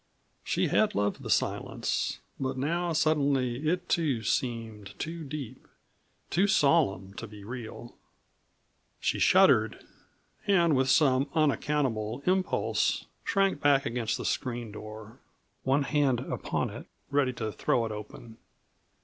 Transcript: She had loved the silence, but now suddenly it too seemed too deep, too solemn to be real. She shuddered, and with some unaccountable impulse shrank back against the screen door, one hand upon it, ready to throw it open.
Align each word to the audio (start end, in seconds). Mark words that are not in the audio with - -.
She 0.43 0.69
had 0.69 0.95
loved 0.95 1.21
the 1.21 1.29
silence, 1.29 2.21
but 2.39 2.57
now 2.57 2.91
suddenly 2.91 3.67
it 3.69 3.87
too 3.87 4.23
seemed 4.23 4.97
too 4.97 5.23
deep, 5.23 5.67
too 6.31 6.47
solemn 6.47 7.13
to 7.13 7.27
be 7.27 7.43
real. 7.43 7.93
She 8.99 9.19
shuddered, 9.19 9.85
and 10.47 10.75
with 10.75 10.89
some 10.89 11.29
unaccountable 11.35 12.23
impulse 12.25 13.05
shrank 13.23 13.61
back 13.61 13.85
against 13.85 14.17
the 14.17 14.25
screen 14.25 14.71
door, 14.71 15.19
one 15.61 15.83
hand 15.83 16.21
upon 16.21 16.71
it, 16.71 16.87
ready 17.11 17.33
to 17.33 17.51
throw 17.51 17.85
it 17.85 17.91
open. 17.91 18.37